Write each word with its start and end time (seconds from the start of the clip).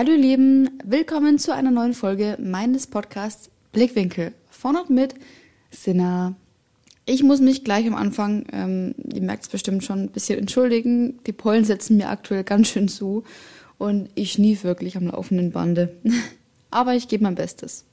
Hallo 0.00 0.12
ihr 0.12 0.16
Lieben, 0.16 0.80
willkommen 0.82 1.38
zu 1.38 1.52
einer 1.54 1.70
neuen 1.70 1.92
Folge 1.92 2.38
meines 2.40 2.86
Podcasts 2.86 3.50
Blickwinkel 3.72 4.32
von 4.48 4.74
und 4.76 4.88
mit 4.88 5.14
Sinna. 5.70 6.36
Ich 7.04 7.22
muss 7.22 7.42
mich 7.42 7.64
gleich 7.64 7.86
am 7.86 7.94
Anfang, 7.94 8.46
ähm, 8.50 8.94
ihr 9.12 9.20
merkt 9.20 9.42
es 9.42 9.50
bestimmt 9.50 9.84
schon, 9.84 10.04
ein 10.04 10.08
bisschen 10.08 10.38
entschuldigen. 10.38 11.18
Die 11.26 11.34
Pollen 11.34 11.66
setzen 11.66 11.98
mir 11.98 12.08
aktuell 12.08 12.44
ganz 12.44 12.68
schön 12.68 12.88
zu 12.88 13.24
und 13.76 14.08
ich 14.14 14.32
schnief 14.32 14.64
wirklich 14.64 14.96
am 14.96 15.08
laufenden 15.08 15.50
Bande. 15.52 15.94
Aber 16.70 16.94
ich 16.94 17.06
gebe 17.06 17.24
mein 17.24 17.34
Bestes. 17.34 17.84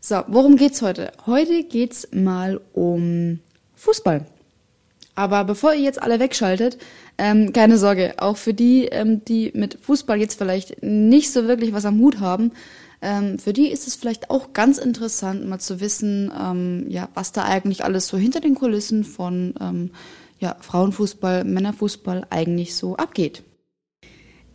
So, 0.00 0.22
worum 0.28 0.56
geht's 0.56 0.80
heute? 0.80 1.12
Heute 1.26 1.64
geht's 1.64 2.08
mal 2.12 2.62
um 2.72 3.40
Fußball. 3.74 4.24
Aber 5.14 5.44
bevor 5.44 5.74
ihr 5.74 5.82
jetzt 5.82 6.02
alle 6.02 6.18
wegschaltet, 6.18 6.78
ähm, 7.18 7.52
keine 7.52 7.78
Sorge, 7.78 8.14
auch 8.18 8.36
für 8.36 8.54
die, 8.54 8.86
ähm, 8.86 9.24
die 9.24 9.52
mit 9.54 9.78
Fußball 9.80 10.18
jetzt 10.18 10.38
vielleicht 10.38 10.82
nicht 10.82 11.32
so 11.32 11.46
wirklich 11.46 11.72
was 11.72 11.84
am 11.84 12.00
Hut 12.00 12.18
haben, 12.20 12.52
ähm, 13.00 13.38
für 13.38 13.52
die 13.52 13.68
ist 13.68 13.86
es 13.86 13.94
vielleicht 13.94 14.30
auch 14.30 14.52
ganz 14.54 14.78
interessant, 14.78 15.46
mal 15.46 15.60
zu 15.60 15.78
wissen, 15.80 16.32
ähm, 16.40 16.86
ja, 16.88 17.08
was 17.14 17.32
da 17.32 17.44
eigentlich 17.44 17.84
alles 17.84 18.08
so 18.08 18.16
hinter 18.16 18.40
den 18.40 18.54
Kulissen 18.54 19.04
von 19.04 19.54
ähm, 19.60 19.90
ja, 20.38 20.56
Frauenfußball, 20.60 21.44
Männerfußball 21.44 22.26
eigentlich 22.30 22.74
so 22.74 22.96
abgeht. 22.96 23.42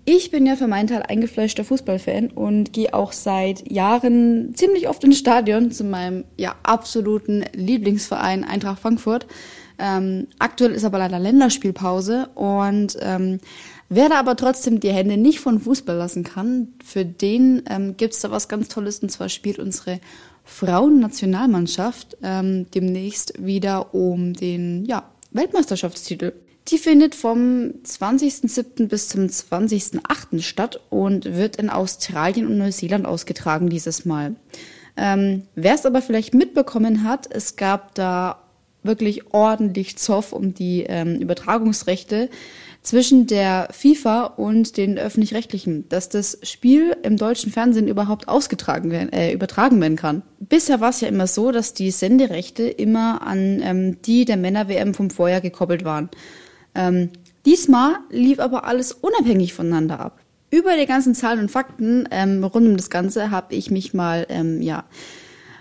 Ich 0.06 0.32
bin 0.32 0.48
ja 0.48 0.56
für 0.56 0.68
meinen 0.68 0.88
Teil 0.88 1.04
eingefleischter 1.04 1.64
Fußballfan 1.64 2.30
und 2.32 2.74
gehe 2.74 2.96
auch 2.96 3.12
seit 3.12 3.72
Jahren 3.72 4.56
ziemlich 4.56 4.90
oft 4.90 5.04
ins 5.04 5.20
Stadion 5.20 5.70
zu 5.70 5.84
meinem 5.84 6.26
ja 6.36 6.56
absoluten 6.64 7.46
Lieblingsverein 7.54 8.44
Eintracht 8.44 8.82
Frankfurt. 8.82 9.28
Ähm, 9.80 10.28
aktuell 10.40 10.72
ist 10.72 10.84
aber 10.84 11.00
leider 11.00 11.20
Länderspielpause 11.20 12.28
und 12.36 12.98
ähm, 13.00 13.40
wer 13.88 14.10
da 14.10 14.20
aber 14.20 14.36
trotzdem 14.36 14.82
die 14.82 14.92
Hände 14.92 15.16
nicht 15.16 15.40
von 15.40 15.62
Fußball 15.62 15.96
lassen 15.96 16.24
kann, 16.24 16.74
für 16.84 17.06
den 17.06 17.64
ähm, 17.70 17.96
gibt 17.96 18.14
es 18.14 18.20
da 18.20 18.30
was 18.30 18.50
ganz 18.50 18.68
Tolles 18.68 19.00
und 19.00 19.10
zwar 19.10 19.30
spielt 19.30 19.58
unsere 19.58 20.02
Frauennationalmannschaft 20.44 22.18
ähm, 22.24 22.70
demnächst 22.72 23.34
wieder 23.44 23.94
um 23.94 24.34
den 24.34 24.84
ja, 24.86 25.10
Weltmeisterschaftstitel. 25.32 26.34
Die 26.68 26.78
findet 26.78 27.16
vom 27.16 27.74
20.07. 27.86 28.88
bis 28.88 29.10
zum 29.10 29.28
20.08. 29.28 30.42
statt 30.42 30.82
und 30.90 31.26
wird 31.26 31.56
in 31.56 31.70
Australien 31.70 32.48
und 32.48 32.58
Neuseeland 32.58 33.06
ausgetragen 33.06 33.70
dieses 33.70 34.06
Mal. 34.06 34.36
Ähm, 34.98 35.44
Wer 35.56 35.76
es 35.76 35.86
aber 35.86 36.02
vielleicht 36.02 36.34
mitbekommen 36.34 37.04
hat, 37.04 37.28
es 37.32 37.56
gab 37.56 37.96
da 37.96 38.44
wirklich 38.84 39.34
ordentlich 39.34 39.98
Zoff 39.98 40.34
um 40.34 40.54
die 40.54 40.84
ähm, 40.88 41.16
Übertragungsrechte 41.20 42.30
zwischen 42.82 43.28
der 43.28 43.68
FIFA 43.72 44.24
und 44.24 44.78
den 44.78 44.98
öffentlich-rechtlichen, 44.98 45.88
dass 45.90 46.10
das 46.10 46.40
Spiel 46.44 46.96
im 47.04 47.18
deutschen 47.18 47.52
Fernsehen 47.52 47.88
überhaupt 47.88 48.28
ausgetragen 48.28 48.90
werden, 48.90 49.12
äh, 49.12 49.34
übertragen 49.34 49.82
werden 49.82 49.98
kann. 49.98 50.22
Bisher 50.40 50.80
war 50.80 50.90
es 50.90 51.02
ja 51.02 51.10
immer 51.10 51.28
so, 51.28 51.52
dass 51.52 51.74
die 51.74 51.92
Senderechte 51.92 52.64
immer 52.64 53.22
an 53.22 53.62
ähm, 53.62 54.02
die 54.04 54.24
der 54.26 54.38
Männer-WM 54.38 54.94
vom 54.94 55.10
Vorjahr 55.10 55.42
gekoppelt 55.42 55.84
waren. 55.84 56.10
Ähm, 56.74 57.10
diesmal 57.46 57.98
lief 58.10 58.40
aber 58.40 58.64
alles 58.64 58.94
unabhängig 58.94 59.54
voneinander 59.54 60.00
ab. 60.00 60.20
Über 60.52 60.78
die 60.78 60.88
ganzen 60.88 61.14
Zahlen 61.14 61.42
und 61.42 61.52
Fakten 61.52 62.08
ähm, 62.12 62.44
rund 62.44 62.68
um 62.68 62.78
das 62.78 62.90
Ganze 62.90 63.30
habe 63.30 63.54
ich 63.54 63.70
mich 63.70 63.94
mal 63.94 64.26
ähm, 64.30 64.62
ja 64.62 64.86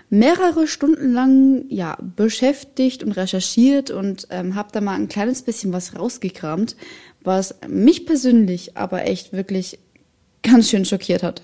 mehrere 0.09 0.67
Stunden 0.67 1.13
lang 1.13 1.65
ja 1.69 1.97
beschäftigt 2.15 3.03
und 3.03 3.11
recherchiert 3.13 3.91
und 3.91 4.27
ähm, 4.31 4.55
habe 4.55 4.69
da 4.71 4.81
mal 4.81 4.95
ein 4.95 5.07
kleines 5.07 5.43
bisschen 5.43 5.71
was 5.71 5.97
rausgekramt, 5.97 6.75
was 7.21 7.55
mich 7.67 8.05
persönlich 8.05 8.75
aber 8.75 9.05
echt 9.05 9.33
wirklich 9.33 9.79
ganz 10.41 10.69
schön 10.69 10.85
schockiert 10.85 11.23
hat. 11.23 11.43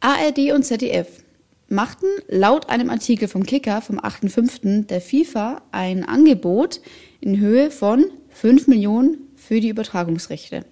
ARD 0.00 0.52
und 0.52 0.64
ZDF 0.64 1.22
machten 1.68 2.06
laut 2.28 2.70
einem 2.70 2.90
Artikel 2.90 3.28
vom 3.28 3.44
Kicker 3.44 3.82
vom 3.82 4.00
8.5. 4.00 4.86
der 4.86 5.00
FIFA 5.00 5.62
ein 5.70 6.04
Angebot 6.04 6.80
in 7.20 7.38
Höhe 7.38 7.70
von 7.70 8.06
5 8.30 8.66
Millionen 8.66 9.18
für 9.36 9.60
die 9.60 9.68
Übertragungsrechte. 9.68 10.64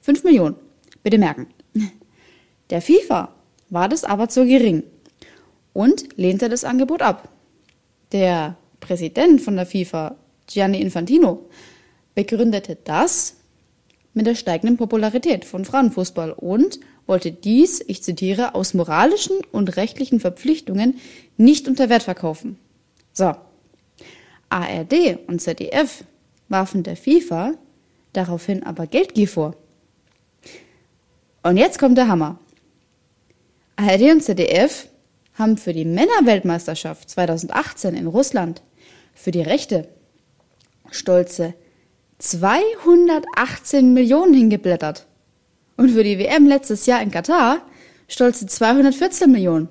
5 0.00 0.24
Millionen, 0.24 0.56
bitte 1.02 1.18
merken. 1.18 1.46
Der 2.70 2.82
FIFA 2.82 3.34
war 3.70 3.88
das 3.88 4.02
aber 4.02 4.28
zu 4.28 4.44
gering 4.44 4.82
und 5.76 6.16
lehnte 6.16 6.48
das 6.48 6.64
Angebot 6.64 7.02
ab. 7.02 7.28
Der 8.12 8.56
Präsident 8.80 9.42
von 9.42 9.56
der 9.56 9.66
FIFA, 9.66 10.16
Gianni 10.46 10.80
Infantino, 10.80 11.50
begründete 12.14 12.78
das 12.82 13.36
mit 14.14 14.26
der 14.26 14.36
steigenden 14.36 14.78
Popularität 14.78 15.44
von 15.44 15.66
Frauenfußball 15.66 16.32
und 16.32 16.80
wollte 17.06 17.30
dies, 17.30 17.84
ich 17.86 18.02
zitiere, 18.02 18.54
aus 18.54 18.72
moralischen 18.72 19.36
und 19.52 19.76
rechtlichen 19.76 20.18
Verpflichtungen 20.18 20.98
nicht 21.36 21.68
unter 21.68 21.90
Wert 21.90 22.04
verkaufen. 22.04 22.58
So. 23.12 23.34
ARD 24.48 25.18
und 25.26 25.42
ZDF 25.42 26.04
warfen 26.48 26.84
der 26.84 26.96
FIFA 26.96 27.52
daraufhin 28.14 28.62
aber 28.62 28.86
Geldgier 28.86 29.28
vor. 29.28 29.54
Und 31.42 31.58
jetzt 31.58 31.78
kommt 31.78 31.98
der 31.98 32.08
Hammer. 32.08 32.38
ARD 33.76 34.12
und 34.12 34.22
ZDF 34.22 34.88
haben 35.36 35.56
für 35.58 35.72
die 35.72 35.84
Männerweltmeisterschaft 35.84 37.08
2018 37.10 37.94
in 37.94 38.06
Russland 38.06 38.62
für 39.14 39.30
die 39.30 39.42
Rechte 39.42 39.88
stolze 40.90 41.54
218 42.18 43.92
Millionen 43.92 44.34
hingeblättert. 44.34 45.06
Und 45.76 45.90
für 45.90 46.02
die 46.04 46.18
WM 46.18 46.46
letztes 46.46 46.86
Jahr 46.86 47.02
in 47.02 47.10
Katar 47.10 47.60
stolze 48.08 48.46
214 48.46 49.30
Millionen. 49.30 49.68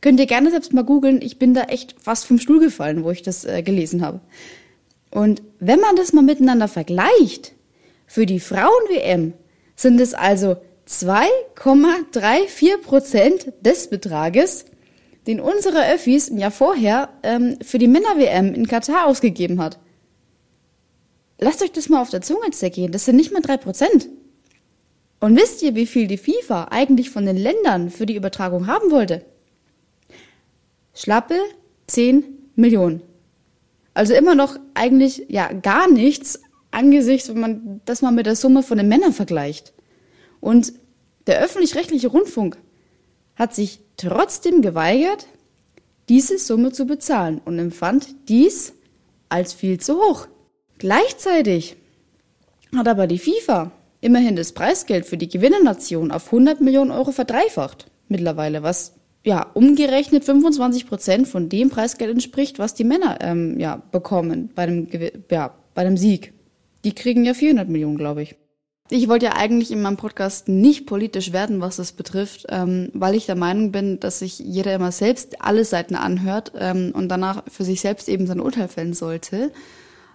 Könnt 0.00 0.18
ihr 0.20 0.26
gerne 0.26 0.50
selbst 0.50 0.72
mal 0.72 0.84
googeln. 0.84 1.22
Ich 1.22 1.38
bin 1.38 1.54
da 1.54 1.62
echt 1.62 1.94
fast 2.00 2.26
vom 2.26 2.38
Stuhl 2.38 2.60
gefallen, 2.60 3.04
wo 3.04 3.10
ich 3.10 3.22
das 3.22 3.44
äh, 3.44 3.62
gelesen 3.62 4.04
habe. 4.04 4.20
Und 5.10 5.42
wenn 5.60 5.80
man 5.80 5.96
das 5.96 6.12
mal 6.12 6.22
miteinander 6.22 6.68
vergleicht, 6.68 7.52
für 8.06 8.26
die 8.26 8.40
Frauen-WM 8.40 9.32
sind 9.76 10.00
es 10.00 10.12
also 10.12 10.56
2,34 10.88 12.78
Prozent 12.78 13.52
des 13.60 13.88
Betrages, 13.88 14.66
den 15.26 15.40
unsere 15.40 15.90
Öffis 15.92 16.28
im 16.28 16.38
Jahr 16.38 16.50
vorher 16.50 17.08
ähm, 17.22 17.56
für 17.62 17.78
die 17.78 17.88
Männer-WM 17.88 18.54
in 18.54 18.66
Katar 18.66 19.06
ausgegeben 19.06 19.60
hat. 19.60 19.78
Lasst 21.38 21.62
euch 21.62 21.72
das 21.72 21.88
mal 21.88 22.00
auf 22.00 22.10
der 22.10 22.22
Zunge 22.22 22.50
zergehen, 22.50 22.92
das 22.92 23.04
sind 23.04 23.16
nicht 23.16 23.32
mal 23.32 23.42
drei 23.42 23.56
Prozent. 23.56 24.08
Und 25.20 25.36
wisst 25.36 25.62
ihr, 25.62 25.74
wie 25.74 25.86
viel 25.86 26.06
die 26.06 26.18
FIFA 26.18 26.68
eigentlich 26.70 27.10
von 27.10 27.24
den 27.24 27.36
Ländern 27.36 27.90
für 27.90 28.06
die 28.06 28.16
Übertragung 28.16 28.66
haben 28.66 28.90
wollte? 28.90 29.24
Schlappe 30.92 31.36
10 31.86 32.24
Millionen. 32.56 33.02
Also 33.94 34.12
immer 34.14 34.34
noch 34.34 34.58
eigentlich 34.74 35.26
ja 35.28 35.52
gar 35.52 35.90
nichts 35.90 36.40
angesichts, 36.70 37.28
wenn 37.28 37.40
man 37.40 37.80
das 37.84 38.02
mal 38.02 38.10
mit 38.10 38.26
der 38.26 38.36
Summe 38.36 38.62
von 38.62 38.78
den 38.78 38.88
Männern 38.88 39.12
vergleicht. 39.12 39.72
Und 40.40 40.72
der 41.26 41.40
öffentlich-rechtliche 41.40 42.08
Rundfunk 42.08 42.58
hat 43.36 43.54
sich 43.54 43.80
trotzdem 43.96 44.62
geweigert, 44.62 45.26
diese 46.08 46.38
Summe 46.38 46.72
zu 46.72 46.86
bezahlen 46.86 47.40
und 47.44 47.58
empfand 47.58 48.28
dies 48.28 48.74
als 49.28 49.52
viel 49.52 49.80
zu 49.80 49.96
hoch. 49.96 50.28
Gleichzeitig 50.78 51.76
hat 52.76 52.88
aber 52.88 53.06
die 53.06 53.18
FIFA 53.18 53.72
immerhin 54.00 54.36
das 54.36 54.52
Preisgeld 54.52 55.06
für 55.06 55.16
die 55.16 55.28
Gewinnernation 55.28 56.10
auf 56.10 56.26
100 56.26 56.60
Millionen 56.60 56.90
Euro 56.90 57.10
verdreifacht 57.10 57.90
mittlerweile, 58.08 58.62
was 58.62 58.94
ja 59.24 59.46
umgerechnet 59.54 60.24
25 60.24 60.86
Prozent 60.86 61.28
von 61.28 61.48
dem 61.48 61.70
Preisgeld 61.70 62.10
entspricht, 62.10 62.58
was 62.58 62.74
die 62.74 62.84
Männer 62.84 63.18
ähm, 63.22 63.58
ja 63.58 63.82
bekommen 63.90 64.50
bei 64.54 64.66
dem 64.66 64.88
ja 65.30 65.54
bei 65.74 65.84
dem 65.84 65.96
Sieg. 65.96 66.34
Die 66.84 66.94
kriegen 66.94 67.24
ja 67.24 67.32
400 67.32 67.68
Millionen, 67.68 67.96
glaube 67.96 68.22
ich. 68.22 68.36
Ich 68.90 69.08
wollte 69.08 69.26
ja 69.26 69.32
eigentlich 69.32 69.70
in 69.70 69.80
meinem 69.80 69.96
Podcast 69.96 70.46
nicht 70.46 70.84
politisch 70.84 71.32
werden, 71.32 71.62
was 71.62 71.76
das 71.76 71.92
betrifft, 71.92 72.44
ähm, 72.50 72.90
weil 72.92 73.14
ich 73.14 73.24
der 73.24 73.34
Meinung 73.34 73.72
bin, 73.72 73.98
dass 73.98 74.18
sich 74.18 74.38
jeder 74.38 74.74
immer 74.74 74.92
selbst 74.92 75.40
alle 75.40 75.64
Seiten 75.64 75.94
anhört 75.94 76.52
ähm, 76.58 76.92
und 76.94 77.08
danach 77.08 77.44
für 77.48 77.64
sich 77.64 77.80
selbst 77.80 78.10
eben 78.10 78.26
sein 78.26 78.40
Urteil 78.40 78.68
fällen 78.68 78.92
sollte. 78.92 79.52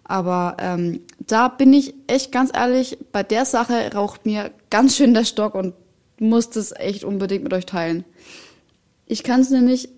Aber 0.03 0.57
ähm, 0.59 1.01
da 1.19 1.47
bin 1.47 1.73
ich 1.73 1.95
echt 2.05 2.31
ganz 2.31 2.51
ehrlich, 2.53 2.99
bei 3.11 3.23
der 3.23 3.45
Sache 3.45 3.91
raucht 3.93 4.27
mir 4.27 4.51
ganz 4.69 4.95
schön 4.95 5.15
der 5.15 5.25
Stock 5.25 5.55
und 5.55 5.73
muss 6.19 6.51
das 6.51 6.71
echt 6.71 7.03
unbedingt 7.03 7.43
mit 7.43 7.53
euch 7.53 7.65
teilen. 7.65 8.05
Ich 9.07 9.23
kann 9.23 9.41
es 9.41 9.49
nämlich 9.49 9.89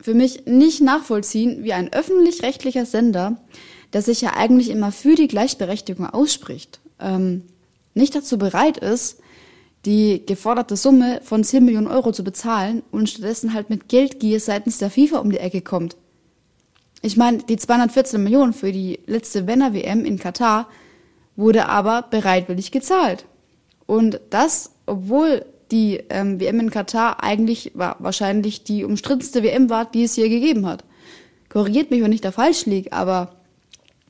für 0.00 0.14
mich 0.14 0.46
nicht 0.46 0.80
nachvollziehen, 0.82 1.64
wie 1.64 1.72
ein 1.72 1.92
öffentlich-rechtlicher 1.92 2.86
Sender, 2.86 3.38
der 3.92 4.02
sich 4.02 4.20
ja 4.20 4.34
eigentlich 4.36 4.70
immer 4.70 4.92
für 4.92 5.16
die 5.16 5.28
Gleichberechtigung 5.28 6.06
ausspricht, 6.06 6.80
ähm, 7.00 7.42
nicht 7.94 8.14
dazu 8.14 8.38
bereit 8.38 8.76
ist, 8.78 9.20
die 9.84 10.24
geforderte 10.24 10.76
Summe 10.76 11.20
von 11.22 11.44
10 11.44 11.64
Millionen 11.64 11.86
Euro 11.86 12.12
zu 12.12 12.24
bezahlen 12.24 12.82
und 12.90 13.08
stattdessen 13.08 13.52
halt 13.54 13.70
mit 13.70 13.88
Geldgier 13.88 14.40
seitens 14.40 14.78
der 14.78 14.90
FIFA 14.90 15.18
um 15.18 15.30
die 15.30 15.38
Ecke 15.38 15.60
kommt. 15.60 15.96
Ich 17.02 17.16
meine, 17.16 17.38
die 17.38 17.56
214 17.56 18.22
Millionen 18.22 18.54
für 18.54 18.72
die 18.72 18.98
letzte 19.06 19.42
Männer-WM 19.42 20.06
in 20.06 20.18
Katar 20.18 20.68
wurde 21.36 21.68
aber 21.68 22.02
bereitwillig 22.02 22.70
gezahlt. 22.70 23.26
Und 23.86 24.20
das, 24.30 24.70
obwohl 24.86 25.44
die 25.70 26.02
ähm, 26.08 26.40
WM 26.40 26.60
in 26.60 26.70
Katar 26.70 27.22
eigentlich 27.22 27.72
war 27.74 27.96
wahrscheinlich 27.98 28.64
die 28.64 28.84
umstrittenste 28.84 29.42
WM 29.42 29.68
war, 29.68 29.84
die 29.84 30.04
es 30.04 30.14
hier 30.14 30.28
gegeben 30.28 30.66
hat. 30.66 30.84
Korrigiert 31.48 31.90
mich, 31.90 32.02
wenn 32.02 32.12
ich 32.12 32.20
da 32.20 32.32
falsch 32.32 32.66
liege, 32.66 32.92
aber 32.92 33.34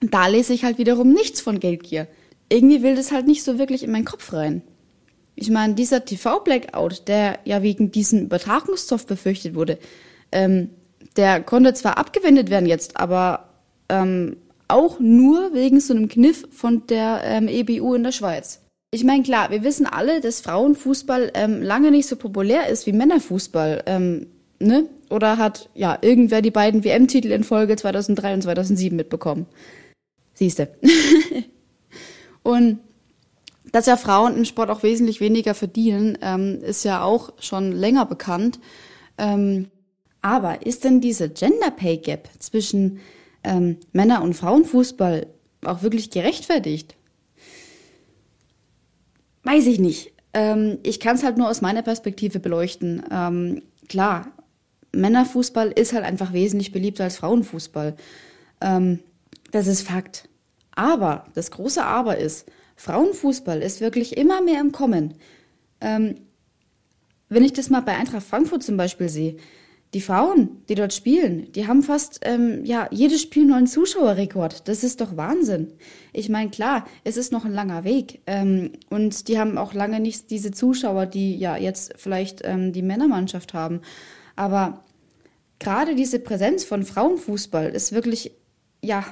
da 0.00 0.26
lese 0.26 0.52
ich 0.52 0.64
halt 0.64 0.78
wiederum 0.78 1.12
nichts 1.12 1.40
von 1.40 1.60
Geldgier. 1.60 2.06
Irgendwie 2.48 2.82
will 2.82 2.94
das 2.94 3.12
halt 3.12 3.26
nicht 3.26 3.42
so 3.42 3.58
wirklich 3.58 3.82
in 3.82 3.90
meinen 3.90 4.04
Kopf 4.04 4.32
rein. 4.32 4.62
Ich 5.36 5.50
meine, 5.50 5.74
dieser 5.74 6.04
TV-Blackout, 6.04 7.08
der 7.08 7.38
ja 7.44 7.62
wegen 7.62 7.90
diesem 7.90 8.22
Übertragungszoff 8.22 9.06
befürchtet 9.06 9.54
wurde, 9.54 9.78
ähm, 10.30 10.70
der 11.16 11.42
konnte 11.42 11.74
zwar 11.74 11.98
abgewendet 11.98 12.50
werden 12.50 12.66
jetzt, 12.66 12.96
aber 12.96 13.48
ähm, 13.88 14.36
auch 14.68 14.98
nur 15.00 15.52
wegen 15.54 15.80
so 15.80 15.94
einem 15.94 16.08
Kniff 16.08 16.46
von 16.50 16.86
der 16.86 17.22
ähm, 17.24 17.48
EBU 17.48 17.94
in 17.94 18.04
der 18.04 18.12
Schweiz. 18.12 18.60
Ich 18.90 19.04
meine, 19.04 19.24
klar, 19.24 19.50
wir 19.50 19.64
wissen 19.64 19.86
alle, 19.86 20.20
dass 20.20 20.40
Frauenfußball 20.40 21.32
ähm, 21.34 21.62
lange 21.62 21.90
nicht 21.90 22.06
so 22.06 22.16
populär 22.16 22.68
ist 22.68 22.86
wie 22.86 22.92
Männerfußball. 22.92 23.82
Ähm, 23.86 24.28
ne? 24.60 24.88
Oder 25.10 25.36
hat 25.36 25.68
ja 25.74 25.98
irgendwer 26.00 26.42
die 26.42 26.52
beiden 26.52 26.84
WM-Titel 26.84 27.32
in 27.32 27.44
Folge 27.44 27.76
2003 27.76 28.34
und 28.34 28.42
2007 28.42 28.96
mitbekommen? 28.96 29.46
Siehste. 30.34 30.68
und 32.44 32.78
dass 33.72 33.86
ja 33.86 33.96
Frauen 33.96 34.36
im 34.36 34.44
Sport 34.44 34.70
auch 34.70 34.84
wesentlich 34.84 35.20
weniger 35.20 35.54
verdienen, 35.54 36.16
ähm, 36.22 36.60
ist 36.62 36.84
ja 36.84 37.02
auch 37.02 37.32
schon 37.40 37.72
länger 37.72 38.06
bekannt. 38.06 38.60
Ähm, 39.18 39.68
aber 40.22 40.64
ist 40.64 40.84
denn 40.84 41.00
diese 41.00 41.28
Gender 41.28 41.72
Pay 41.72 41.96
Gap 41.96 42.28
zwischen 42.38 43.00
ähm, 43.42 43.78
Männer- 43.92 44.22
und 44.22 44.34
Frauenfußball 44.34 45.26
auch 45.64 45.82
wirklich 45.82 46.10
gerechtfertigt? 46.10 46.94
Weiß 49.42 49.66
ich 49.66 49.80
nicht. 49.80 50.12
Ähm, 50.34 50.78
ich 50.82 51.00
kann 51.00 51.16
es 51.16 51.24
halt 51.24 51.36
nur 51.36 51.48
aus 51.48 51.60
meiner 51.60 51.82
Perspektive 51.82 52.40
beleuchten. 52.40 53.02
Ähm, 53.10 53.62
klar, 53.88 54.28
Männerfußball 54.92 55.72
ist 55.72 55.92
halt 55.94 56.04
einfach 56.04 56.32
wesentlich 56.32 56.72
beliebter 56.72 57.04
als 57.04 57.16
Frauenfußball. 57.16 57.96
Ähm, 58.60 59.00
das 59.50 59.66
ist 59.66 59.82
Fakt. 59.82 60.28
Aber, 60.74 61.26
das 61.34 61.50
große 61.50 61.84
Aber 61.84 62.18
ist, 62.18 62.46
Frauenfußball 62.76 63.62
ist 63.62 63.80
wirklich 63.80 64.16
immer 64.16 64.40
mehr 64.40 64.60
im 64.60 64.72
Kommen. 64.72 65.14
Ähm, 65.80 66.16
wenn 67.28 67.44
ich 67.44 67.52
das 67.52 67.70
mal 67.70 67.80
bei 67.80 67.96
Eintracht 67.96 68.26
Frankfurt 68.26 68.62
zum 68.62 68.76
Beispiel 68.76 69.08
sehe, 69.08 69.36
die 69.94 70.00
Frauen, 70.00 70.62
die 70.68 70.74
dort 70.74 70.92
spielen, 70.92 71.52
die 71.52 71.68
haben 71.68 71.82
fast 71.82 72.20
ähm, 72.22 72.64
ja 72.64 72.88
jedes 72.90 73.22
Spiel 73.22 73.42
einen 73.42 73.50
neuen 73.52 73.66
Zuschauerrekord. 73.68 74.66
Das 74.66 74.82
ist 74.82 75.00
doch 75.00 75.16
Wahnsinn. 75.16 75.72
Ich 76.12 76.28
meine, 76.28 76.50
klar, 76.50 76.84
es 77.04 77.16
ist 77.16 77.30
noch 77.30 77.44
ein 77.44 77.52
langer 77.52 77.84
Weg 77.84 78.20
ähm, 78.26 78.72
und 78.90 79.28
die 79.28 79.38
haben 79.38 79.56
auch 79.56 79.72
lange 79.72 80.00
nicht 80.00 80.30
diese 80.30 80.50
Zuschauer, 80.50 81.06
die 81.06 81.36
ja 81.36 81.56
jetzt 81.56 81.94
vielleicht 81.96 82.40
ähm, 82.42 82.72
die 82.72 82.82
Männermannschaft 82.82 83.54
haben. 83.54 83.82
Aber 84.34 84.84
gerade 85.60 85.94
diese 85.94 86.18
Präsenz 86.18 86.64
von 86.64 86.82
Frauenfußball 86.82 87.70
ist 87.70 87.92
wirklich 87.92 88.32
ja 88.82 89.04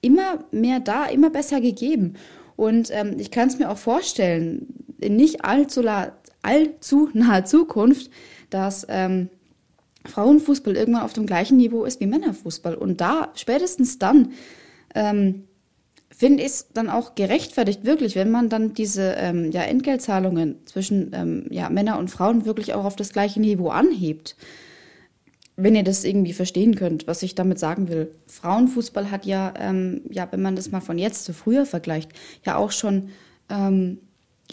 immer 0.00 0.44
mehr 0.50 0.80
da, 0.80 1.06
immer 1.06 1.30
besser 1.30 1.60
gegeben. 1.60 2.14
Und 2.56 2.90
ähm, 2.92 3.16
ich 3.18 3.30
kann 3.30 3.48
es 3.48 3.58
mir 3.58 3.70
auch 3.70 3.78
vorstellen, 3.78 4.66
in 5.00 5.16
nicht 5.16 5.44
allzu, 5.44 5.82
allzu 6.42 7.08
naher 7.12 7.44
Zukunft, 7.44 8.10
dass 8.50 8.86
ähm, 8.88 9.28
Frauenfußball 10.04 10.76
irgendwann 10.76 11.02
auf 11.02 11.12
dem 11.12 11.26
gleichen 11.26 11.56
Niveau 11.56 11.84
ist 11.84 12.00
wie 12.00 12.06
Männerfußball. 12.06 12.74
Und 12.74 13.00
da, 13.00 13.32
spätestens 13.34 13.98
dann, 13.98 14.32
ähm, 14.94 15.44
finde 16.10 16.42
ich 16.42 16.48
es 16.48 16.68
dann 16.72 16.90
auch 16.90 17.14
gerechtfertigt, 17.14 17.84
wirklich, 17.84 18.16
wenn 18.16 18.30
man 18.30 18.48
dann 18.48 18.74
diese 18.74 19.14
ähm, 19.18 19.52
ja, 19.52 19.62
Entgeltzahlungen 19.62 20.56
zwischen 20.66 21.12
ähm, 21.14 21.46
ja, 21.50 21.70
Männer 21.70 21.98
und 21.98 22.10
Frauen 22.10 22.44
wirklich 22.44 22.74
auch 22.74 22.84
auf 22.84 22.96
das 22.96 23.12
gleiche 23.12 23.40
Niveau 23.40 23.68
anhebt. 23.68 24.36
Wenn 25.60 25.74
ihr 25.74 25.82
das 25.82 26.04
irgendwie 26.04 26.32
verstehen 26.32 26.76
könnt, 26.76 27.08
was 27.08 27.24
ich 27.24 27.34
damit 27.34 27.58
sagen 27.58 27.88
will. 27.88 28.12
Frauenfußball 28.28 29.10
hat 29.10 29.26
ja, 29.26 29.52
ähm, 29.58 30.02
ja, 30.08 30.28
wenn 30.30 30.40
man 30.40 30.54
das 30.54 30.70
mal 30.70 30.80
von 30.80 30.98
jetzt 30.98 31.24
zu 31.24 31.32
früher 31.32 31.66
vergleicht, 31.66 32.12
ja 32.46 32.54
auch 32.54 32.70
schon 32.70 33.08
ähm, 33.50 33.98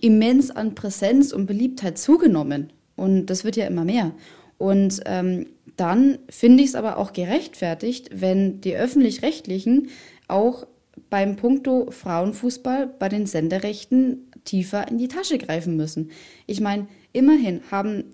immens 0.02 0.50
an 0.50 0.74
Präsenz 0.74 1.32
und 1.32 1.46
Beliebtheit 1.46 2.00
zugenommen. 2.00 2.74
Und 2.96 3.28
das 3.28 3.44
wird 3.44 3.56
ja 3.56 3.68
immer 3.68 3.86
mehr. 3.86 4.14
Und 4.58 5.02
ähm, 5.06 5.46
dann 5.78 6.18
finde 6.28 6.64
ich 6.64 6.70
es 6.70 6.76
aber 6.76 6.98
auch 6.98 7.14
gerechtfertigt, 7.14 8.10
wenn 8.12 8.62
die 8.62 8.76
öffentlich-rechtlichen 8.76 9.90
auch 10.28 10.66
beim 11.12 11.36
Punkto 11.36 11.92
Frauenfußball 11.92 12.88
bei 12.88 13.10
den 13.10 13.28
Senderechten 13.28 14.32
tiefer 14.44 14.88
in 14.88 14.98
die 14.98 15.08
Tasche 15.08 15.38
greifen 15.38 15.76
müssen. 15.76 16.10
Ich 16.48 16.62
meine, 16.62 16.88
immerhin 17.14 17.62
haben 17.70 18.06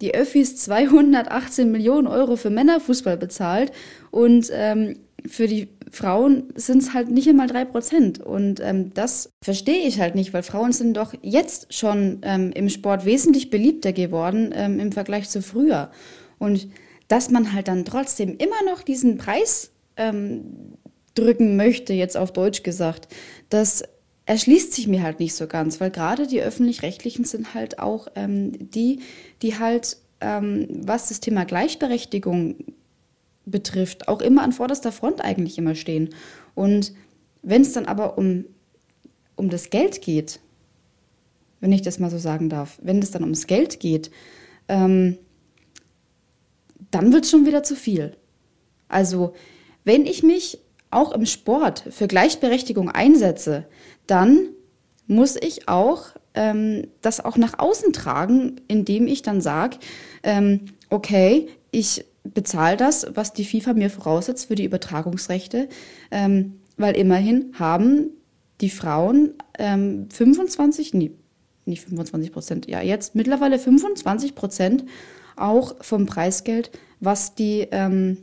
die 0.00 0.14
Öffis 0.14 0.56
218 0.56 1.70
Millionen 1.70 2.06
Euro 2.06 2.36
für 2.36 2.50
Männerfußball 2.50 3.16
bezahlt 3.16 3.72
und 4.10 4.50
ähm, 4.52 4.96
für 5.26 5.46
die 5.46 5.68
Frauen 5.90 6.52
sind 6.54 6.82
es 6.82 6.92
halt 6.94 7.10
nicht 7.10 7.28
einmal 7.28 7.46
drei 7.46 7.64
Prozent. 7.64 8.20
Und 8.20 8.60
ähm, 8.60 8.92
das 8.94 9.30
verstehe 9.42 9.86
ich 9.86 10.00
halt 10.00 10.14
nicht, 10.14 10.32
weil 10.32 10.42
Frauen 10.42 10.72
sind 10.72 10.96
doch 10.96 11.14
jetzt 11.22 11.72
schon 11.74 12.18
ähm, 12.22 12.52
im 12.52 12.68
Sport 12.68 13.04
wesentlich 13.04 13.50
beliebter 13.50 13.92
geworden 13.92 14.52
ähm, 14.54 14.80
im 14.80 14.92
Vergleich 14.92 15.28
zu 15.28 15.42
früher. 15.42 15.90
Und 16.38 16.68
dass 17.08 17.30
man 17.30 17.52
halt 17.52 17.68
dann 17.68 17.84
trotzdem 17.84 18.36
immer 18.36 18.62
noch 18.70 18.82
diesen 18.82 19.16
Preis 19.16 19.70
ähm, 19.96 20.74
drücken 21.14 21.56
möchte, 21.56 21.92
jetzt 21.92 22.16
auf 22.16 22.32
Deutsch 22.32 22.62
gesagt, 22.62 23.08
das 23.48 23.84
erschließt 24.26 24.72
sich 24.72 24.88
mir 24.88 25.02
halt 25.02 25.20
nicht 25.20 25.34
so 25.34 25.46
ganz, 25.46 25.80
weil 25.80 25.90
gerade 25.90 26.26
die 26.26 26.42
öffentlich-rechtlichen 26.42 27.24
sind 27.24 27.54
halt 27.54 27.78
auch 27.78 28.08
ähm, 28.16 28.70
die, 28.70 29.00
die 29.40 29.58
halt, 29.58 29.96
ähm, 30.20 30.66
was 30.70 31.08
das 31.08 31.20
Thema 31.20 31.44
Gleichberechtigung 31.44 32.56
betrifft, 33.46 34.08
auch 34.08 34.20
immer 34.20 34.42
an 34.42 34.52
vorderster 34.52 34.90
Front 34.90 35.22
eigentlich 35.22 35.56
immer 35.56 35.76
stehen. 35.76 36.10
Und 36.54 36.92
wenn 37.42 37.62
es 37.62 37.72
dann 37.72 37.86
aber 37.86 38.18
um, 38.18 38.44
um 39.36 39.48
das 39.48 39.70
Geld 39.70 40.02
geht, 40.02 40.40
wenn 41.60 41.70
ich 41.70 41.82
das 41.82 42.00
mal 42.00 42.10
so 42.10 42.18
sagen 42.18 42.48
darf, 42.50 42.78
wenn 42.82 42.98
es 42.98 43.12
dann 43.12 43.22
ums 43.22 43.46
Geld 43.46 43.78
geht, 43.78 44.10
ähm, 44.68 45.16
dann 46.90 47.12
wird 47.12 47.24
es 47.24 47.30
schon 47.30 47.46
wieder 47.46 47.62
zu 47.62 47.76
viel. 47.76 48.16
Also, 48.88 49.34
wenn 49.84 50.06
ich 50.06 50.22
mich 50.22 50.58
auch 50.96 51.12
im 51.12 51.26
Sport 51.26 51.84
für 51.90 52.08
Gleichberechtigung 52.08 52.90
einsetze, 52.90 53.66
dann 54.06 54.48
muss 55.06 55.36
ich 55.36 55.68
auch 55.68 56.06
ähm, 56.34 56.88
das 57.02 57.24
auch 57.24 57.36
nach 57.36 57.58
außen 57.58 57.92
tragen, 57.92 58.60
indem 58.66 59.06
ich 59.06 59.22
dann 59.22 59.40
sage, 59.40 59.76
ähm, 60.22 60.62
okay, 60.90 61.48
ich 61.70 62.04
bezahle 62.24 62.76
das, 62.76 63.06
was 63.14 63.32
die 63.32 63.44
FIFA 63.44 63.74
mir 63.74 63.90
voraussetzt 63.90 64.46
für 64.46 64.54
die 64.54 64.64
Übertragungsrechte, 64.64 65.68
ähm, 66.10 66.60
weil 66.76 66.96
immerhin 66.96 67.52
haben 67.58 68.10
die 68.60 68.70
Frauen 68.70 69.34
ähm, 69.58 70.08
25, 70.10 70.94
nee, 70.94 71.12
nicht 71.66 71.82
25 71.82 72.32
Prozent, 72.32 72.66
ja 72.68 72.80
jetzt 72.80 73.14
mittlerweile 73.14 73.58
25 73.58 74.34
Prozent 74.34 74.84
auch 75.36 75.76
vom 75.82 76.06
Preisgeld, 76.06 76.70
was 77.00 77.34
die 77.34 77.68
ähm, 77.70 78.16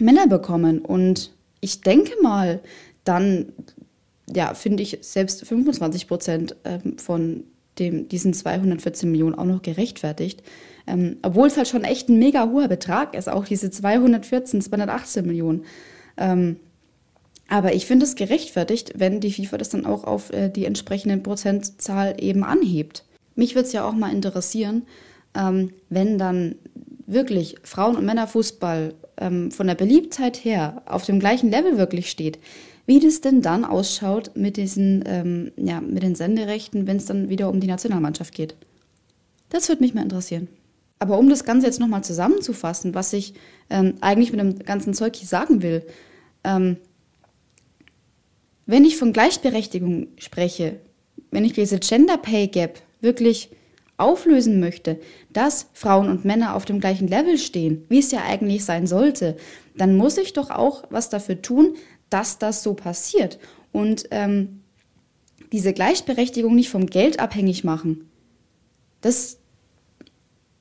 Männer 0.00 0.26
bekommen. 0.26 0.78
Und 0.78 1.32
ich 1.60 1.80
denke 1.80 2.12
mal, 2.22 2.60
dann, 3.04 3.52
ja, 4.34 4.54
finde 4.54 4.82
ich 4.82 4.98
selbst 5.02 5.46
25 5.46 6.06
Prozent 6.06 6.56
ähm, 6.64 6.98
von 6.98 7.44
dem, 7.78 8.08
diesen 8.08 8.34
214 8.34 9.10
Millionen 9.10 9.34
auch 9.34 9.44
noch 9.44 9.62
gerechtfertigt. 9.62 10.42
Ähm, 10.86 11.16
obwohl 11.22 11.48
es 11.48 11.56
halt 11.56 11.68
schon 11.68 11.84
echt 11.84 12.08
ein 12.08 12.18
mega 12.18 12.48
hoher 12.50 12.68
Betrag 12.68 13.14
ist, 13.14 13.28
auch 13.28 13.44
diese 13.44 13.70
214, 13.70 14.62
218 14.62 15.26
Millionen. 15.26 15.64
Ähm, 16.16 16.56
aber 17.48 17.74
ich 17.74 17.86
finde 17.86 18.04
es 18.04 18.14
gerechtfertigt, 18.14 18.92
wenn 18.96 19.20
die 19.20 19.32
FIFA 19.32 19.58
das 19.58 19.70
dann 19.70 19.86
auch 19.86 20.04
auf 20.04 20.32
äh, 20.32 20.50
die 20.50 20.66
entsprechenden 20.66 21.22
Prozentzahl 21.22 22.16
eben 22.18 22.44
anhebt. 22.44 23.04
Mich 23.34 23.54
würde 23.54 23.66
es 23.66 23.72
ja 23.72 23.86
auch 23.86 23.94
mal 23.94 24.12
interessieren, 24.12 24.82
ähm, 25.34 25.72
wenn 25.88 26.18
dann 26.18 26.56
wirklich 27.06 27.56
Frauen- 27.62 27.96
und 27.96 28.04
Männerfußball 28.04 28.94
ähm, 29.20 29.50
von 29.50 29.66
der 29.66 29.74
Beliebtheit 29.74 30.44
her 30.44 30.82
auf 30.86 31.04
dem 31.04 31.20
gleichen 31.20 31.50
Level 31.50 31.78
wirklich 31.78 32.10
steht, 32.10 32.38
wie 32.86 33.00
das 33.00 33.20
denn 33.20 33.42
dann 33.42 33.64
ausschaut 33.64 34.32
mit 34.34 34.56
diesen, 34.56 35.04
ähm, 35.06 35.52
ja, 35.56 35.80
mit 35.80 36.02
den 36.02 36.14
Senderechten, 36.14 36.86
wenn 36.86 36.96
es 36.96 37.06
dann 37.06 37.28
wieder 37.28 37.50
um 37.50 37.60
die 37.60 37.66
Nationalmannschaft 37.66 38.34
geht. 38.34 38.54
Das 39.50 39.68
würde 39.68 39.82
mich 39.82 39.94
mal 39.94 40.02
interessieren. 40.02 40.48
Aber 40.98 41.18
um 41.18 41.28
das 41.28 41.44
Ganze 41.44 41.66
jetzt 41.66 41.80
nochmal 41.80 42.02
zusammenzufassen, 42.02 42.94
was 42.94 43.12
ich 43.12 43.34
ähm, 43.70 43.94
eigentlich 44.00 44.32
mit 44.32 44.40
dem 44.40 44.58
ganzen 44.60 44.94
Zeug 44.94 45.14
hier 45.16 45.28
sagen 45.28 45.62
will, 45.62 45.84
ähm, 46.44 46.76
wenn 48.66 48.84
ich 48.84 48.96
von 48.96 49.12
Gleichberechtigung 49.12 50.08
spreche, 50.18 50.80
wenn 51.30 51.44
ich 51.44 51.52
diese 51.52 51.78
Gender 51.78 52.18
Pay 52.18 52.48
Gap 52.48 52.82
wirklich 53.00 53.50
auflösen 53.98 54.60
möchte, 54.60 54.98
dass 55.32 55.68
Frauen 55.74 56.08
und 56.08 56.24
Männer 56.24 56.54
auf 56.54 56.64
dem 56.64 56.80
gleichen 56.80 57.08
Level 57.08 57.36
stehen, 57.36 57.84
wie 57.88 57.98
es 57.98 58.10
ja 58.10 58.22
eigentlich 58.24 58.64
sein 58.64 58.86
sollte, 58.86 59.36
dann 59.76 59.96
muss 59.96 60.16
ich 60.16 60.32
doch 60.32 60.50
auch 60.50 60.84
was 60.90 61.10
dafür 61.10 61.42
tun, 61.42 61.74
dass 62.08 62.38
das 62.38 62.62
so 62.62 62.74
passiert. 62.74 63.38
Und 63.72 64.06
ähm, 64.10 64.62
diese 65.52 65.72
Gleichberechtigung 65.72 66.54
nicht 66.54 66.70
vom 66.70 66.86
Geld 66.86 67.20
abhängig 67.20 67.64
machen. 67.64 68.08
Das 69.00 69.38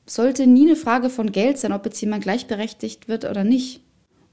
sollte 0.06 0.48
nie 0.48 0.68
eine 0.68 0.76
Frage 0.76 1.10
von 1.10 1.32
Geld 1.32 1.58
sein, 1.58 1.74
ob 1.74 1.86
jetzt 1.86 2.02
jemand 2.02 2.24
gleichberechtigt 2.24 3.08
wird 3.08 3.26
oder 3.26 3.44
nicht. 3.44 3.82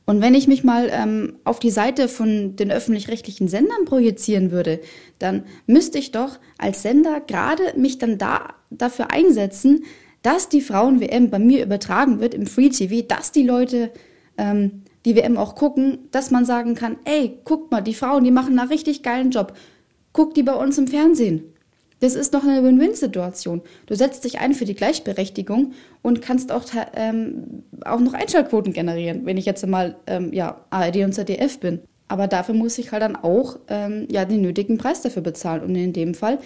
Und 0.06 0.20
wenn 0.20 0.34
ich 0.34 0.48
mich 0.48 0.64
mal 0.64 0.90
ähm, 0.92 1.38
auf 1.44 1.58
die 1.58 1.70
Seite 1.70 2.08
von 2.08 2.56
den 2.56 2.70
öffentlich-rechtlichen 2.70 3.48
Sendern 3.48 3.86
projizieren 3.86 4.50
würde, 4.50 4.80
dann 5.18 5.44
müsste 5.66 5.98
ich 5.98 6.12
doch 6.12 6.38
als 6.58 6.82
Sender 6.82 7.20
gerade 7.20 7.62
mich 7.76 7.98
dann 7.98 8.18
da 8.18 8.54
dafür 8.70 9.10
einsetzen, 9.10 9.84
dass 10.22 10.48
die 10.48 10.60
Frauen-WM 10.60 11.30
bei 11.30 11.38
mir 11.38 11.64
übertragen 11.64 12.20
wird 12.20 12.34
im 12.34 12.46
Free 12.46 12.68
TV, 12.68 13.06
dass 13.06 13.32
die 13.32 13.42
Leute 13.44 13.90
ähm, 14.36 14.82
die 15.04 15.16
WM 15.16 15.36
auch 15.36 15.54
gucken, 15.54 16.08
dass 16.10 16.30
man 16.30 16.44
sagen 16.44 16.74
kann, 16.74 16.96
ey, 17.04 17.38
guck 17.44 17.70
mal, 17.70 17.82
die 17.82 17.94
Frauen, 17.94 18.24
die 18.24 18.30
machen 18.30 18.58
einen 18.58 18.68
richtig 18.68 19.02
geilen 19.02 19.30
Job. 19.30 19.54
Guck 20.12 20.34
die 20.34 20.42
bei 20.42 20.54
uns 20.54 20.78
im 20.78 20.88
Fernsehen. 20.88 21.53
Das 22.04 22.14
ist 22.14 22.34
doch 22.34 22.44
eine 22.44 22.62
Win-Win-Situation. 22.62 23.62
Du 23.86 23.94
setzt 23.94 24.24
dich 24.24 24.38
ein 24.38 24.52
für 24.52 24.66
die 24.66 24.74
Gleichberechtigung 24.74 25.72
und 26.02 26.20
kannst 26.20 26.52
auch, 26.52 26.64
ähm, 26.94 27.62
auch 27.82 27.98
noch 27.98 28.12
Einschaltquoten 28.12 28.74
generieren, 28.74 29.24
wenn 29.24 29.38
ich 29.38 29.46
jetzt 29.46 29.66
mal 29.66 29.96
ähm, 30.06 30.30
ja, 30.34 30.66
ARD 30.68 30.96
und 30.98 31.14
ZDF 31.14 31.60
bin. 31.60 31.80
Aber 32.06 32.26
dafür 32.26 32.54
muss 32.54 32.76
ich 32.76 32.92
halt 32.92 33.00
dann 33.00 33.16
auch 33.16 33.58
ähm, 33.68 34.06
ja, 34.10 34.26
den 34.26 34.42
nötigen 34.42 34.76
Preis 34.76 35.00
dafür 35.00 35.22
bezahlen. 35.22 35.62
Und 35.62 35.74
in 35.76 35.94
dem 35.94 36.12
Fall 36.12 36.40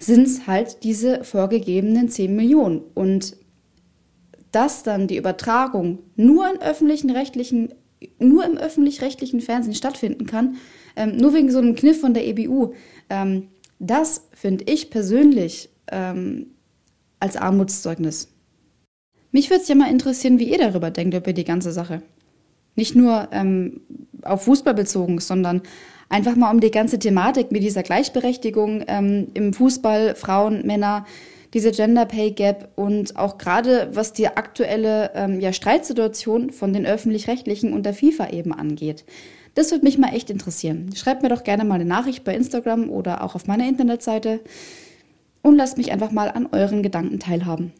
sind 0.00 0.26
es 0.26 0.48
halt 0.48 0.82
diese 0.82 1.22
vorgegebenen 1.22 2.08
10 2.08 2.34
Millionen. 2.34 2.82
Und 2.94 3.36
dass 4.50 4.82
dann 4.82 5.06
die 5.06 5.18
Übertragung 5.18 6.00
nur 6.16 6.52
in 6.52 6.60
öffentlichen 6.60 7.10
rechtlichen 7.10 7.68
nur 8.18 8.44
im 8.44 8.56
öffentlich-rechtlichen 8.56 9.40
Fernsehen 9.40 9.74
stattfinden 9.74 10.26
kann, 10.26 10.56
ähm, 10.96 11.16
nur 11.16 11.34
wegen 11.34 11.50
so 11.50 11.58
einem 11.58 11.74
Kniff 11.74 12.00
von 12.00 12.14
der 12.14 12.26
EBU, 12.26 12.74
ähm, 13.10 13.48
das 13.78 14.28
finde 14.32 14.64
ich 14.64 14.90
persönlich 14.90 15.68
ähm, 15.90 16.48
als 17.20 17.36
Armutszeugnis. 17.36 18.28
Mich 19.32 19.50
würde 19.50 19.62
es 19.62 19.68
ja 19.68 19.74
mal 19.74 19.90
interessieren, 19.90 20.38
wie 20.38 20.50
ihr 20.50 20.58
darüber 20.58 20.90
denkt, 20.90 21.14
über 21.14 21.32
die 21.32 21.44
ganze 21.44 21.72
Sache. 21.72 22.02
Nicht 22.74 22.94
nur 22.94 23.28
ähm, 23.32 23.80
auf 24.22 24.44
Fußball 24.44 24.74
bezogen, 24.74 25.20
sondern 25.20 25.62
einfach 26.08 26.36
mal 26.36 26.50
um 26.50 26.60
die 26.60 26.70
ganze 26.70 26.98
Thematik 26.98 27.52
mit 27.52 27.62
dieser 27.62 27.82
Gleichberechtigung 27.82 28.84
ähm, 28.86 29.28
im 29.34 29.52
Fußball, 29.52 30.14
Frauen, 30.14 30.66
Männer, 30.66 31.06
diese 31.54 31.70
Gender 31.70 32.06
Pay 32.06 32.32
Gap 32.32 32.70
und 32.76 33.16
auch 33.16 33.38
gerade 33.38 33.90
was 33.92 34.12
die 34.12 34.28
aktuelle 34.28 35.10
ähm, 35.14 35.40
ja, 35.40 35.52
Streitsituation 35.52 36.50
von 36.50 36.72
den 36.72 36.86
öffentlich-rechtlichen 36.86 37.72
und 37.72 37.86
der 37.86 37.94
FIFA 37.94 38.30
eben 38.30 38.52
angeht. 38.52 39.04
Das 39.56 39.70
würde 39.70 39.86
mich 39.86 39.96
mal 39.96 40.14
echt 40.14 40.28
interessieren. 40.28 40.94
Schreibt 40.94 41.22
mir 41.22 41.30
doch 41.30 41.42
gerne 41.42 41.64
mal 41.64 41.76
eine 41.76 41.86
Nachricht 41.86 42.24
bei 42.24 42.34
Instagram 42.34 42.90
oder 42.90 43.24
auch 43.24 43.34
auf 43.34 43.46
meiner 43.46 43.66
Internetseite 43.66 44.40
und 45.40 45.56
lasst 45.56 45.78
mich 45.78 45.90
einfach 45.92 46.10
mal 46.10 46.30
an 46.30 46.46
euren 46.52 46.82
Gedanken 46.82 47.18
teilhaben. 47.18 47.72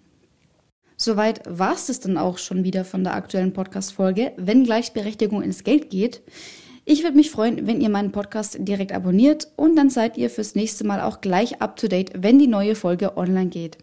Soweit 0.97 1.42
war 1.47 1.75
es 1.75 1.87
das 1.87 2.00
dann 2.00 2.16
auch 2.16 2.38
schon 2.38 2.64
wieder 2.64 2.87
von 2.87 3.04
der 3.04 3.14
aktuellen 3.14 3.52
Podcast-Folge, 3.52 4.33
wenn 4.38 4.64
Gleichberechtigung 4.64 5.42
ins 5.42 5.64
Geld 5.64 5.90
geht. 5.90 6.23
Ich 6.87 7.02
würde 7.02 7.16
mich 7.16 7.30
freuen, 7.30 7.66
wenn 7.66 7.83
ihr 7.83 7.90
meinen 7.90 8.11
Podcast 8.11 8.56
direkt 8.61 8.92
abonniert 8.92 9.49
und 9.56 9.76
dann 9.76 9.90
seid 9.90 10.16
ihr 10.16 10.30
fürs 10.30 10.54
nächste 10.54 10.85
Mal 10.85 11.02
auch 11.02 11.21
gleich 11.21 11.61
up 11.61 11.76
to 11.76 11.88
date, 11.88 12.11
wenn 12.16 12.38
die 12.38 12.47
neue 12.47 12.75
Folge 12.75 13.18
online 13.18 13.50
geht. 13.50 13.76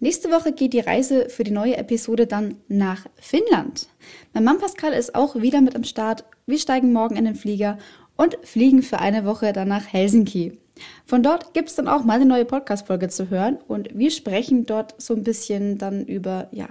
Nächste 0.00 0.30
Woche 0.30 0.52
geht 0.52 0.74
die 0.74 0.80
Reise 0.80 1.28
für 1.28 1.42
die 1.42 1.50
neue 1.50 1.76
Episode 1.76 2.28
dann 2.28 2.54
nach 2.68 3.06
Finnland. 3.16 3.88
Mein 4.32 4.44
Mann 4.44 4.58
Pascal 4.58 4.92
ist 4.92 5.16
auch 5.16 5.34
wieder 5.34 5.60
mit 5.60 5.74
am 5.74 5.82
Start. 5.82 6.24
Wir 6.46 6.58
steigen 6.58 6.92
morgen 6.92 7.16
in 7.16 7.24
den 7.24 7.34
Flieger 7.34 7.78
und 8.16 8.38
fliegen 8.44 8.82
für 8.82 9.00
eine 9.00 9.24
Woche 9.24 9.52
dann 9.52 9.66
nach 9.66 9.92
Helsinki. 9.92 10.56
Von 11.04 11.24
dort 11.24 11.52
gibt 11.52 11.68
es 11.68 11.74
dann 11.74 11.88
auch 11.88 12.04
mal 12.04 12.14
eine 12.14 12.26
neue 12.26 12.44
Podcast-Folge 12.44 13.08
zu 13.08 13.28
hören 13.28 13.58
und 13.66 13.88
wir 13.92 14.12
sprechen 14.12 14.66
dort 14.66 14.94
so 15.02 15.14
ein 15.14 15.24
bisschen 15.24 15.78
dann 15.78 16.04
über 16.04 16.46
ja, 16.52 16.68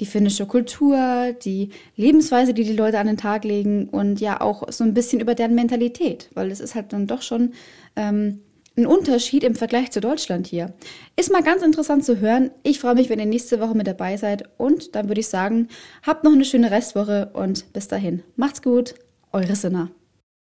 die 0.00 0.06
finnische 0.06 0.46
Kultur, 0.46 1.32
die 1.44 1.68
Lebensweise, 1.94 2.54
die 2.54 2.64
die 2.64 2.72
Leute 2.72 2.98
an 2.98 3.06
den 3.06 3.16
Tag 3.16 3.44
legen 3.44 3.88
und 3.88 4.20
ja 4.20 4.40
auch 4.40 4.72
so 4.72 4.82
ein 4.82 4.94
bisschen 4.94 5.20
über 5.20 5.36
deren 5.36 5.54
Mentalität, 5.54 6.28
weil 6.34 6.50
es 6.50 6.58
ist 6.58 6.74
halt 6.74 6.92
dann 6.92 7.06
doch 7.06 7.22
schon 7.22 7.52
ähm, 7.94 8.40
ein 8.76 8.86
Unterschied 8.86 9.44
im 9.44 9.54
Vergleich 9.54 9.90
zu 9.92 10.00
Deutschland 10.00 10.46
hier. 10.46 10.74
Ist 11.16 11.30
mal 11.30 11.42
ganz 11.42 11.62
interessant 11.62 12.04
zu 12.04 12.20
hören. 12.20 12.50
Ich 12.62 12.80
freue 12.80 12.94
mich, 12.94 13.08
wenn 13.08 13.20
ihr 13.20 13.26
nächste 13.26 13.60
Woche 13.60 13.76
mit 13.76 13.86
dabei 13.86 14.16
seid. 14.16 14.48
Und 14.56 14.94
dann 14.94 15.08
würde 15.08 15.20
ich 15.20 15.28
sagen, 15.28 15.68
habt 16.02 16.24
noch 16.24 16.32
eine 16.32 16.44
schöne 16.44 16.70
Restwoche 16.70 17.30
und 17.34 17.72
bis 17.72 17.88
dahin. 17.88 18.22
Macht's 18.36 18.62
gut, 18.62 18.94
eure 19.32 19.54
Sinner. 19.54 19.90